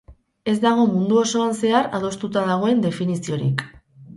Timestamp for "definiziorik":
2.89-3.63